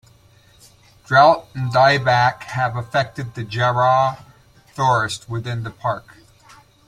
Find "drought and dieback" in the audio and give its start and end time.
1.05-2.41